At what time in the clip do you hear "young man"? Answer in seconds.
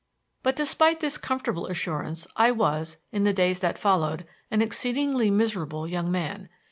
5.87-6.49